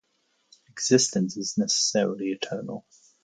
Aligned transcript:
Existence 0.67 1.37
is 1.37 1.59
necessarily 1.59 2.31
eternal. 2.31 2.87